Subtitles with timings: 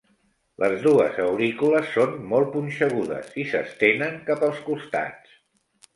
[0.61, 5.41] Les dues aurícules són molt punxegudes i s'estenen cap als costats.